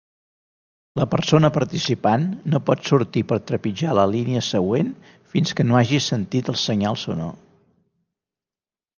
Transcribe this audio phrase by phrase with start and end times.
[0.99, 4.89] La persona participant no pot sortir per trepitjar la línia següent
[5.35, 7.37] fins que no hagi sentit el senyal sonor.